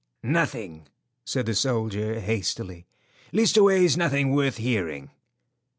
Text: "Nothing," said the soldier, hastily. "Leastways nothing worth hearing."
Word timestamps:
"Nothing," 0.23 0.87
said 1.23 1.45
the 1.45 1.53
soldier, 1.53 2.19
hastily. 2.21 2.87
"Leastways 3.33 3.95
nothing 3.95 4.31
worth 4.31 4.57
hearing." 4.57 5.11